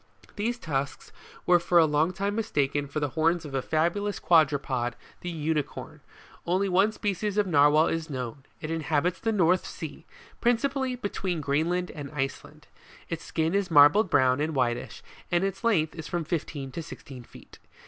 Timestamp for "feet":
17.21-17.59